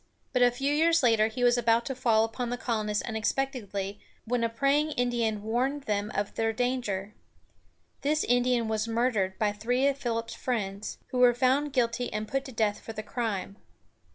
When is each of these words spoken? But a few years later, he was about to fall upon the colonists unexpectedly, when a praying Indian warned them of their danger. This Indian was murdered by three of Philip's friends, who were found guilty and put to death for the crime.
But 0.33 0.41
a 0.41 0.49
few 0.49 0.73
years 0.73 1.03
later, 1.03 1.27
he 1.27 1.43
was 1.43 1.59
about 1.59 1.85
to 1.85 1.93
fall 1.93 2.23
upon 2.23 2.49
the 2.49 2.57
colonists 2.57 3.03
unexpectedly, 3.03 3.99
when 4.25 4.43
a 4.43 4.49
praying 4.49 4.93
Indian 4.93 5.43
warned 5.43 5.83
them 5.83 6.11
of 6.15 6.33
their 6.33 6.51
danger. 6.51 7.13
This 8.01 8.23
Indian 8.23 8.67
was 8.67 8.87
murdered 8.87 9.37
by 9.37 9.51
three 9.51 9.85
of 9.87 9.99
Philip's 9.99 10.33
friends, 10.33 10.97
who 11.09 11.19
were 11.19 11.35
found 11.35 11.71
guilty 11.71 12.11
and 12.11 12.27
put 12.27 12.45
to 12.45 12.51
death 12.51 12.79
for 12.79 12.93
the 12.93 13.03
crime. 13.03 13.57